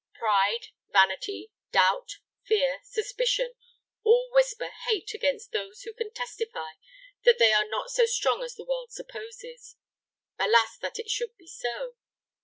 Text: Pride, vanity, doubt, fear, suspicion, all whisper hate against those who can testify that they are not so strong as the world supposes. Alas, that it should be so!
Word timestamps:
Pride, 0.17 0.69
vanity, 0.89 1.51
doubt, 1.71 2.13
fear, 2.43 2.81
suspicion, 2.83 3.53
all 4.03 4.31
whisper 4.33 4.71
hate 4.87 5.13
against 5.13 5.51
those 5.51 5.83
who 5.83 5.93
can 5.93 6.11
testify 6.11 6.69
that 7.23 7.37
they 7.37 7.53
are 7.53 7.67
not 7.67 7.91
so 7.91 8.07
strong 8.07 8.41
as 8.41 8.55
the 8.55 8.65
world 8.65 8.91
supposes. 8.91 9.75
Alas, 10.39 10.75
that 10.79 10.97
it 10.97 11.11
should 11.11 11.37
be 11.37 11.45
so! 11.45 11.97